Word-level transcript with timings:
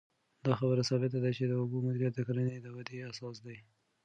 دا 0.45 0.53
خبره 0.59 0.81
ثابته 0.89 1.17
ده 1.23 1.31
چې 1.37 1.43
د 1.47 1.53
اوبو 1.61 1.77
مدیریت 1.85 2.13
د 2.15 2.21
کرنې 2.27 2.57
د 2.61 2.67
ودې 2.75 2.97
اساس 3.11 3.35
دی. 3.45 3.57